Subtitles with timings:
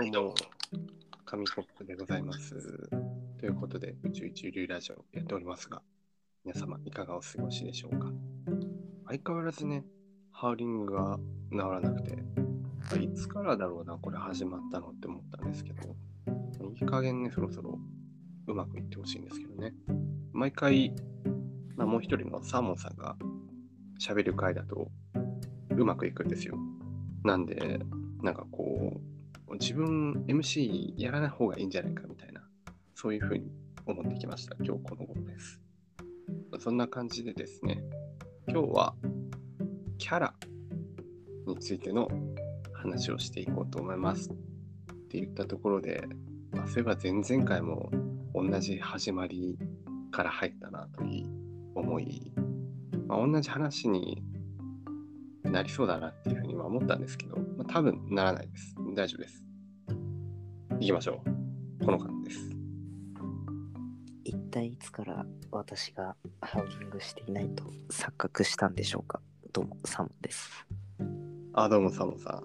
[0.00, 0.34] い、どうも、
[1.26, 2.88] 紙コップでございます。
[3.38, 5.82] ということで、宇宙一流ラジオやっておりますが、
[6.44, 8.10] 皆様いかがお過ごしでしょうか？
[9.08, 9.84] 相変わらずね、
[10.30, 11.18] ハウリングが
[11.50, 12.16] 治らなくて、
[13.00, 15.94] いつからだろうな、これ始まったのって思ったんですけど、
[16.70, 17.78] いい加減ね、そろそろ
[18.46, 19.74] うまくいってほしいんですけどね。
[20.32, 20.94] 毎回、
[21.76, 23.16] まあ、もう一人のサーモンさんが
[24.00, 24.90] 喋る回だと
[25.76, 26.56] うまくいくんですよ。
[27.24, 27.80] なんで、
[28.22, 29.11] なんかこう、
[29.62, 32.42] 自分 MC やらない方がいいんじゃないかみたいな、
[32.96, 33.48] そういうふうに
[33.86, 34.56] 思ってきました。
[34.56, 35.60] 今日この頃です。
[36.58, 37.80] そんな感じでですね、
[38.48, 38.96] 今日は
[39.98, 40.34] キャラ
[41.46, 42.08] についての
[42.72, 44.30] 話をしていこうと思います。
[44.30, 44.34] っ
[45.10, 46.08] て言ったところで、
[46.50, 47.88] まあ、そういえば前々回も
[48.34, 49.56] 同じ始まり
[50.10, 51.28] から入ったなという
[51.76, 52.32] 思い、
[53.06, 54.24] まあ、同じ話に
[55.44, 58.74] なりそうだなっていうふうには思ったんですけど、まあ、多分ならないです。
[58.96, 59.51] 大丈夫です。
[60.82, 61.22] 行きましょ
[61.80, 61.84] う。
[61.84, 62.40] この方です。
[64.24, 69.20] 一体いつから私がハウリングしていないと錯覚したんでしょうか？
[69.52, 70.66] どうも、サモンです。
[71.52, 72.42] あ、どうも、サモさ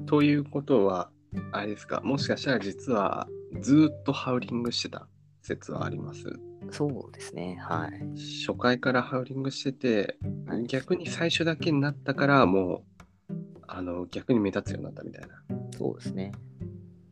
[0.00, 0.06] ん。
[0.06, 1.10] ということは、
[1.52, 3.28] あれですか、もしかしたら実は
[3.60, 5.06] ずーっとハウリングしてた
[5.42, 6.24] 説はあります？
[6.70, 7.90] そうですね、はい。
[8.46, 12.82] 初回からハウリングしてて、はい逆に最初だけになったから、も
[13.28, 13.32] う、
[13.68, 15.42] あの、逆に目立つようになったみたいな。
[15.76, 16.32] そうですね。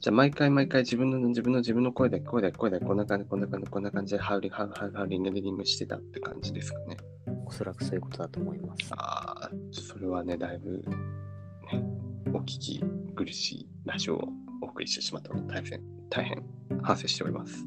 [0.00, 6.96] じゃあ、毎回毎回自分の自分の自分の声で、声で、声で、こんな感じ、こんな感じ、こんな感じでハウリ、ハウハウハウリング、レディングしてたって感じですかね。
[7.44, 8.94] おそらくそういうことだと思います。
[8.96, 11.84] ああ、それはね、だいぶ、ね、
[12.32, 12.84] お聞き
[13.14, 14.28] 苦しいラジオを
[14.62, 16.44] お送りしてしまったので、大変、大変
[16.82, 17.66] 反省しております。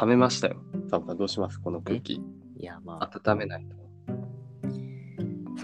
[0.00, 0.56] 冷めましたよ。
[0.88, 2.14] さん、どうしますこの空気。
[2.14, 2.22] い
[2.58, 3.83] や、まあ、温めないと。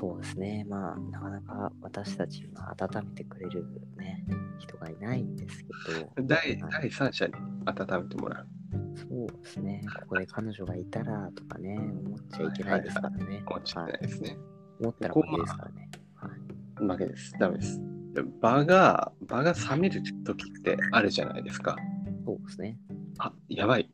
[0.00, 0.64] そうですね。
[0.66, 3.66] まあ、なかなか私たちが温めてくれる
[3.98, 4.24] ね、
[4.58, 7.34] 人がいないんですけど、第はい第三者に
[7.66, 8.48] 温めてもらう。
[8.96, 9.83] そうですね。
[10.00, 13.42] ここで彼女がいたらとかね、思っちゃいけないですからね。
[13.46, 14.39] 思っちゃいけないですね。
[14.80, 15.90] 思ったら負けですからね。
[16.14, 16.86] はい。
[16.86, 17.34] 負けです。
[17.39, 17.80] ダメです。
[18.14, 21.77] で場が、場が冷める時ってあるじゃないですか。
[22.24, 22.78] そうですね。
[23.18, 23.90] あ、やばい。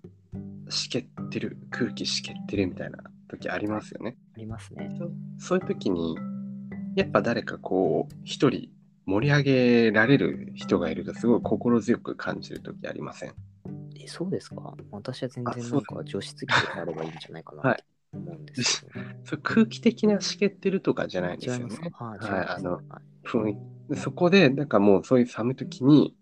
[0.68, 1.58] しけってる。
[1.70, 4.16] 空気しけってるみたいな時ありますよね。
[4.36, 4.90] ありますね。
[5.38, 6.14] そそういう時に、
[6.94, 8.68] やっぱ誰かこう、一人
[9.06, 13.34] 盛り上げられる人がいると、すごい心強く感じる時ありません？
[13.98, 14.74] え、そうですか？
[14.90, 18.92] 私は全あそう然なんか除湿機とかあればいいんじゃないかなはいって思うんですけど。
[19.24, 21.76] それ空気的なしけってるとかじゃないんですよね。
[21.90, 22.80] かはい、あの
[23.94, 26.14] そこで、なんかもうそういう寒い時に、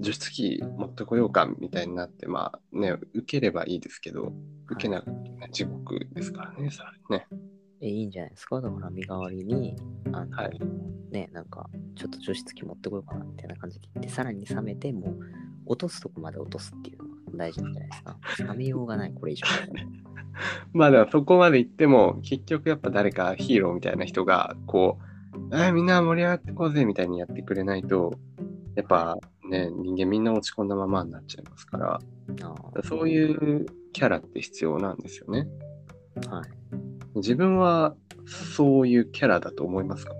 [0.00, 4.32] 除湿機持ってこようかみたいになって、まあね、受ければいいですけど、
[4.70, 7.26] 受けなくて地獄ですからね、さらにね。
[7.80, 8.60] え、いいんじゃないですか？
[8.60, 9.76] だから身代わりに、
[10.12, 10.60] あの、はい
[11.10, 15.20] ね、なんか、ちょっと除湿機持ってこようかなみたいな感じで言って、さらに冷めて、もう、
[15.66, 18.18] 落とすとこまで落とすっていうのが大事なんじゃないですか。
[18.52, 19.46] 冷めようがない、これ以上。
[20.72, 24.98] まあでもそこまで行っても、結局やっぱ誰かヒーローみたいな人が、こ
[25.50, 28.14] う、えみんな盛り上がってこうぜみたいにやってくれないと、
[28.76, 29.16] やっぱ
[29.48, 32.00] ね、人間みんな落ち込んだままになっちゃいますから、
[32.42, 35.46] あそういうキャラって必要なんですよね。
[36.28, 36.48] あはい。
[37.16, 37.94] 自分は
[38.26, 40.14] そういうキャラだと思いますか？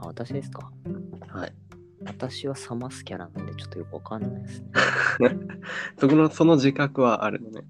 [0.00, 0.70] あ、私ですか？
[1.28, 1.52] はい。
[2.04, 4.68] 私は冷ますキャラなんでちょっとよくわかんないですね。
[5.98, 7.66] そこの、その自覚はあるのね。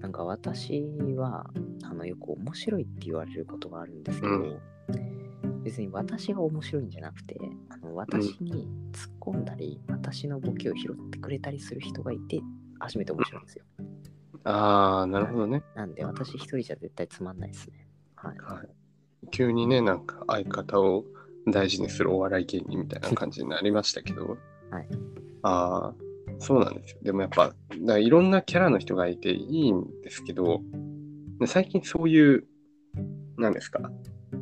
[0.00, 0.82] なんか私
[1.16, 1.48] は
[1.82, 4.58] あのよく面白いって言われることがあるんですけど、うん
[5.68, 7.36] 別に私が面白いんじゃなくて
[7.68, 12.40] あの私に突っ込んだり、私のボケを拾ってくれたりする人がいて
[12.78, 13.64] 初めて面白いんですよ。
[14.44, 15.62] ああ、なるほどね。
[15.74, 17.86] なんで私一人じゃ絶対つまんないですね。
[18.16, 18.38] はい。
[18.38, 18.68] はい。
[19.30, 21.04] 急にね、なんか相方を
[21.46, 24.38] 大事にするお笑い芸人みたいな感じになりましたけど。
[24.72, 24.88] はい。
[25.42, 25.94] ああ、
[26.38, 27.00] そうなんですよ。
[27.02, 30.62] でもやっぱ、だいろんなキャラの人がいていいんですけど、
[31.40, 32.46] で最近そういう、
[33.36, 33.90] なんですか、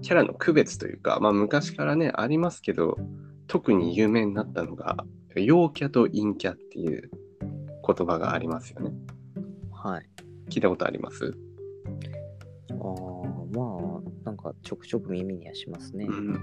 [0.06, 2.96] キャラの区別というか、まあ昔からね、ありますけど、
[3.48, 4.98] 特に有名になったのが、
[5.34, 7.10] 陽キャと陰キャっていう
[7.84, 8.92] 言葉がありますよね。
[9.72, 10.08] はい。
[10.48, 11.36] 聞いたことあります？
[12.70, 12.78] ああ、
[13.52, 16.06] まあ、なんかちょくちょく耳にはしますね。
[16.08, 16.38] うん、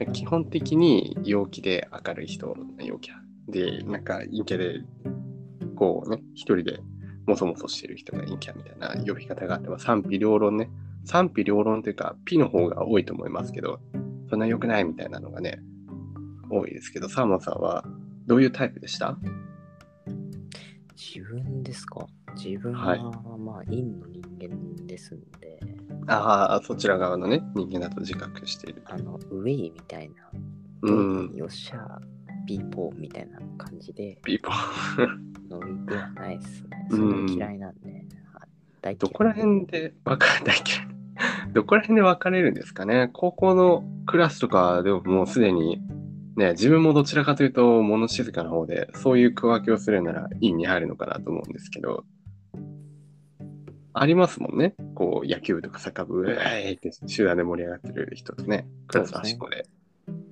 [0.00, 3.14] で基本的に陽気で明るい人陽キャ
[3.48, 4.80] でなんか陰キャで
[5.76, 6.80] こうね一人で
[7.28, 10.68] もそもそしてる人が陰キャみたいな呼び方があって、まあ、賛否両論ね
[11.08, 13.80] 賛否両論というかピの方が多いと思いますけど
[14.28, 15.58] そんな良くないみたいなのがね
[16.50, 17.82] 多いですけどサーモンさんは
[18.26, 19.16] どういうタイプでした？
[20.94, 22.06] 自分ですか？
[22.36, 23.00] 自分は、はい
[23.38, 25.58] まあ陰の人間ですんで、
[26.06, 28.82] ああ、そちら側のね、人間だと自覚している。
[28.84, 30.14] あの、ウェイみたいな、
[30.82, 31.34] うん。
[31.34, 31.98] よっしゃ、
[32.46, 35.06] ピーポーみたいな感じで、ピーポー。
[35.48, 36.88] ノリではないっすね。
[36.90, 38.02] うんそれが嫌いなんで、はい
[38.82, 40.97] 大どこら辺で分かれたっけど
[41.64, 43.10] こら辺で分かれるんですかね？
[43.12, 45.80] 高校のクラスとかでももうすでに、
[46.36, 52.04] ね、自分もどちらかというと物静かな方で、そういう区分けをするなら院に入るのかなと思うんですけど、
[53.92, 54.74] ありますもんね？
[54.94, 59.66] こう、野球部とかサッカー部、うえーいって集団で盛り上がってる人とね、クラス端っこで、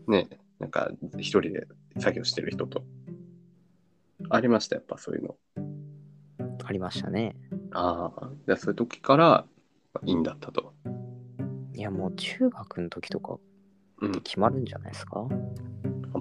[0.06, 0.28] ね、
[0.60, 1.66] なんか一人で
[1.98, 2.84] 作業してる人と。
[4.30, 5.36] ありました、やっぱそういうの。
[6.64, 7.36] ありましたね。
[7.72, 9.44] ああ、じゃあそういう時から、
[10.04, 10.74] いいんだったと。
[11.76, 13.36] いや、もう中学の時とか
[14.02, 14.12] うん。
[14.22, 15.26] 決まるんじゃないですか？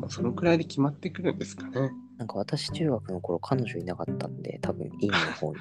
[0.05, 1.89] あそのくらいで決まってくるんですかね。
[2.17, 5.59] なんか私中学の頃彼女いなかったんで、多分院の方に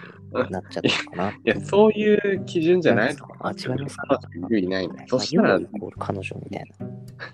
[0.51, 1.31] なっちゃったかな。
[1.39, 4.19] いや、そういう基準じゃないとあ、違いますか？
[4.21, 4.95] 彼女いるいないの。
[5.09, 6.65] そまあしたら、要はイコール彼女みたい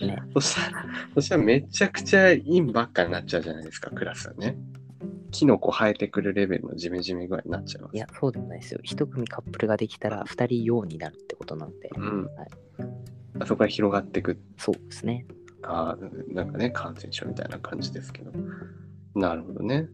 [0.00, 0.06] な。
[0.06, 0.22] ね。
[0.34, 0.84] そしたら、
[1.14, 4.56] そしたらめちゃくちゃ陰ばっかになっちゃうじゃないですか、クラスはね。
[5.30, 7.96] キノコ生えてくるレベルのジメジメ具合になっちゃいます。
[7.96, 8.80] いや、そうでもないですよ。
[8.82, 11.90] 一組カップルができたら二人用になるってことなんで。
[11.96, 12.48] うんはい、
[13.40, 14.38] あそこから広がっていく。
[14.56, 15.26] そうですね。
[15.62, 18.32] あーなんかね、感染症みたいな感じですけど。
[19.14, 19.88] なるほどね。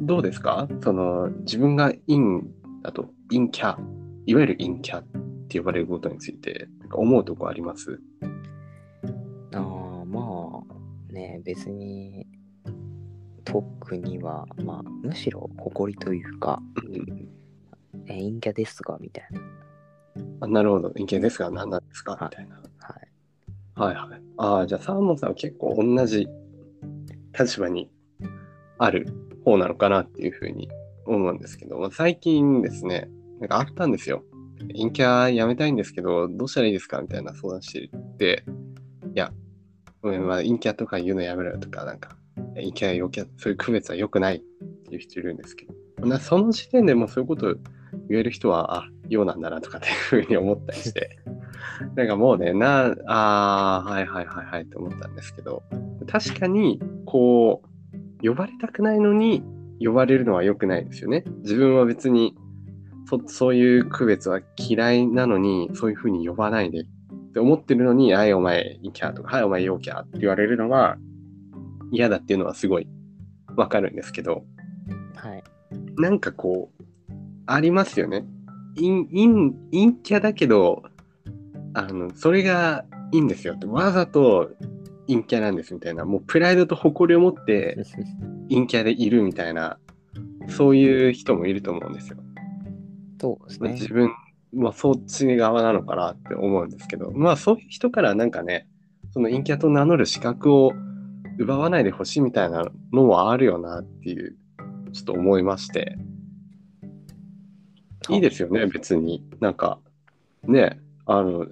[0.00, 0.68] どうですか？
[0.82, 2.42] その、自分が陰
[2.82, 3.76] だと、陰キャ、
[4.26, 5.04] いわゆる陰キャっ
[5.48, 7.98] て呼ばれることについて、なんか思うとこあります？
[9.52, 10.62] ああ、ま
[11.10, 12.26] あ、ね、別に、
[13.46, 16.60] 特には、まあ、むしろ誇りというか、
[18.06, 19.40] え陰キャですが、みたいな。
[20.40, 22.12] あなるほど、陰キャですが何なんですか？
[22.12, 22.56] はいみたいな。
[22.56, 23.08] はい。
[23.74, 24.22] はいはい。
[24.36, 26.26] ああ、じゃあサーモンさんは結構同じ
[27.38, 27.90] 立場に
[28.78, 29.06] ある
[29.44, 30.68] 方なのかなっていうふうに
[31.06, 33.08] 思うんですけど、まあ、最近ですね、
[33.40, 34.24] なんかあったんですよ。
[34.72, 37.00] 陰キャやめたいんですけど、どうしたらいいですか？
[37.00, 38.44] みたいな相談してて、
[39.14, 39.32] いや、
[40.02, 42.16] うんまあ、陰キャとか言うのやめろよとか、なんか、
[42.54, 44.40] 陰キャ、陽キャ、そういう区別は良くないっ
[44.88, 45.66] ていう人いるんですけ
[46.00, 47.54] ど、なその時点でもうそういうこと
[48.08, 51.18] 言える人は、あ、ようなんだなとかっていうふうに思ったりして、
[51.94, 55.62] なんかもうね、な、あ、はいはいはいはいって思ったんですけど、
[56.06, 57.62] 確かに、こ
[58.22, 59.42] う、呼ばれたくないのに
[59.80, 61.24] 呼ばれるのは良くないですよね。
[61.42, 62.34] 自分は別に
[63.06, 66.84] そ、そういう区別は嫌いなのに、そういうふうに呼ばないでっ
[67.32, 70.96] て思ってるのに、はい、お前、イキャーとか、はい、お前、陽キャって言われるのは
[71.90, 72.88] 嫌だっていうのはすごい
[73.56, 74.44] わかるんですけど、
[75.14, 75.44] はい。
[75.96, 77.12] なんかこう、
[77.46, 78.24] ありますよね。
[78.76, 80.82] 陰、陰、陰キャだけど、
[81.74, 84.50] あの、それがいいんですよって、わざと
[85.08, 87.78] 陰キャなんですみたいな、もうプライドと誇りを持って
[88.50, 89.78] 陰キャでいるみたいな、
[90.48, 92.18] そういう人もいると思うんですよ。
[93.20, 93.72] そうですね。
[93.72, 94.10] 自分
[94.52, 98.68] もそっち側なのかなって思うんですけど、まあそういう人からなんかね、
[99.10, 100.72] その陰キャと名乗る資格を
[101.38, 104.36] 奪わないでほしいみたいなのもあるよなっていう、
[104.92, 105.98] ちょっと思いまして。
[108.08, 109.28] いいですよね、別に。
[109.40, 109.80] なんか、
[110.44, 111.46] ね、あの、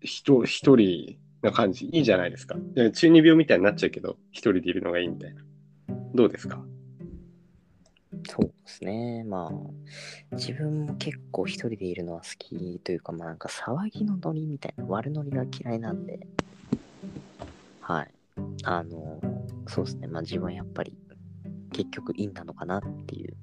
[0.00, 2.56] 人、一人な感じ、いいじゃないですか。
[2.74, 5.42] で中二病みたいになっちゃうけど、一人でいるのがいいみたいな。
[6.14, 6.62] どうですか？
[8.28, 9.24] そうですね。
[9.24, 16.26] まあ、自分も結構一人でいるのは好きというか、まあなんか騒ぎのノリみたいな、悪ノリが嫌いなんで、
[17.80, 18.10] はい。
[18.64, 19.20] あの、
[19.66, 20.06] そうですね。
[20.08, 20.96] まあ自分はやっぱり
[21.72, 23.36] 結局いいんなのかなっていう。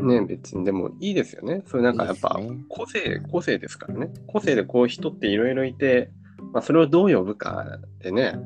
[0.00, 1.62] ね、別にでもいいですよね。
[1.66, 4.10] それなんかやっぱいいですね個性、個性ですからね。
[4.26, 6.10] 個性でこう人っていろいろいて、
[6.52, 8.38] まあ、それをどう呼ぶかでね、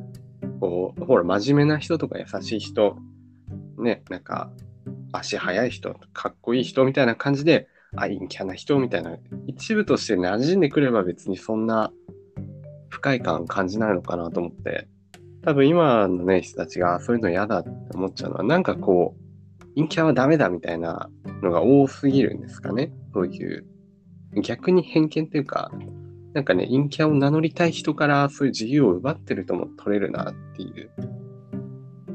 [0.61, 2.97] こう、ほら、真面目な人とか優しい人、
[3.79, 4.51] ね、なんか、
[5.13, 9.17] 足速い人、かっこいい人みたいな感じで、あ、陰キャな人みたいな、
[9.47, 11.93] 一部として馴染んでくれば別にそんな
[12.89, 14.89] 不快感感じないのかなと思って、
[15.45, 21.11] 多分今のね、人たちがそういうの嫌だって思っちゃうのは、なんかこう、陰キャはダメだみたいな
[21.43, 22.93] のが多すぎるんですかね。
[23.13, 23.67] そういう、
[24.43, 25.71] 逆に偏見っていうか、
[26.33, 30.91] なんかね、陰キャを名乗りたい人からそういう自由を奪ってるとも取れるなっていう、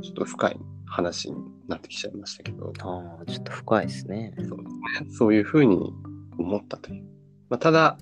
[0.01, 4.33] ちょっと深い話になってきちゃいましたけど、ああ、ちょっと深いですね。
[4.47, 4.59] そう。
[5.11, 5.93] そういうふうに
[6.39, 7.03] 思ったという。
[7.49, 7.97] まあ、ただ、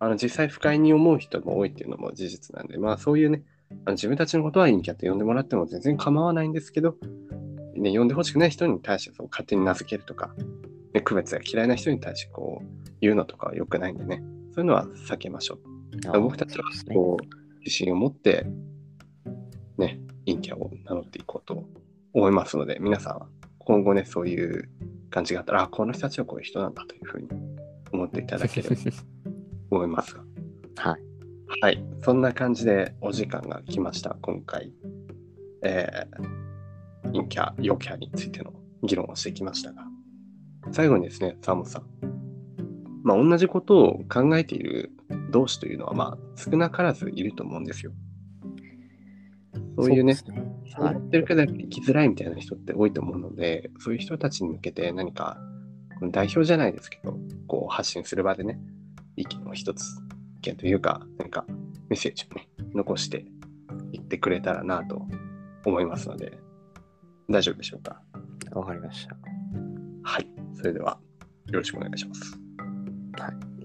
[0.00, 3.44] あの実際不快に思う人も多いっていうのも事実なんで、まあそういうね、
[3.84, 6.96] あの自分たちのことは陰キャって呼んでもらっても全然構わないんですけど、
[7.74, 10.34] ね、呼んでほしくない人に対してそう勝手に名付けるとか、
[10.94, 12.66] ね、区別が嫌いな人に対してこう
[13.00, 14.22] 言うのとかは良くないんでね、
[14.54, 16.20] そういうのは避けましょう。
[16.20, 16.64] 僕たちは。
[16.92, 18.46] こう自信を持って、
[19.78, 21.64] ね、陰キャを名乗っていこうと
[22.12, 24.68] 思いますので、皆さんは今後ね、そういう
[25.10, 27.28] 感じがあったら、あ、この人たちはこういう人なんだというふうに
[27.92, 28.76] 思っていただければ
[29.70, 30.24] 思いますが。
[30.90, 31.11] はい。
[31.60, 31.84] はい。
[32.02, 34.16] そんな感じでお時間が来ました。
[34.20, 34.72] 今回、
[35.62, 39.84] えー、陰キャ、陽キャについての議論をしてきましたが、
[40.72, 41.84] 最後にですね、サーモンさん。
[43.04, 44.92] まあ、同じことを考えている
[45.30, 47.92] 同士というのは、まあ、少なからずいると思うんですよ。
[49.76, 55.38] そういうね、そですねそう思ってるけど生きづらいみたいな人って多いと思うので、そういう人たちに向けて何か、
[56.10, 57.16] 代表じゃないですけど、
[57.46, 58.58] こう発信する場でね、
[59.16, 60.01] 意見を一つ、意
[60.42, 61.44] 見というか、何か
[61.88, 63.24] メッセージをね、残して
[63.92, 65.06] いってくれたらなと
[65.64, 66.38] 思いますので、
[67.30, 68.02] 大丈夫でしょうか？
[68.52, 69.16] わかりました。
[70.02, 70.28] はい。
[70.54, 70.98] それでは、
[71.46, 72.38] よろしくお願いします。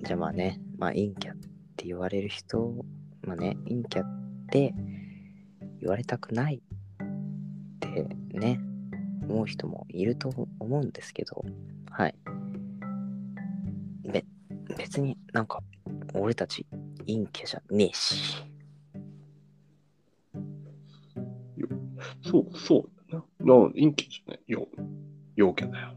[0.04, 1.36] じゃあまあね、まあ陰キャっ
[1.76, 2.86] て言われる人、
[3.24, 4.06] まあね、陰キャっ
[4.52, 4.74] て
[5.82, 8.60] 言われたくないってね、
[9.24, 10.30] 思う人もいると
[10.60, 11.44] 思うんですけど、
[11.90, 12.16] はい。
[14.10, 14.24] べ、
[14.78, 15.62] 別になんか、
[16.18, 16.66] 俺たち
[17.06, 18.44] 陰キャじゃねえし。
[22.24, 23.56] そう、そうだな。
[23.56, 24.40] な、陰キャじゃない。
[24.48, 24.68] 陽、
[25.36, 25.97] 陽キャだよ。